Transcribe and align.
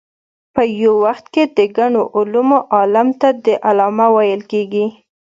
په 0.53 0.61
یو 0.81 0.93
وخت 1.05 1.25
کې 1.33 1.43
د 1.57 1.59
ګڼو 1.77 2.03
علومو 2.17 2.59
عالم 2.75 3.07
ته 3.19 3.29
علامه 3.67 4.07
ویل 4.15 4.41
کېږي. 4.51 4.85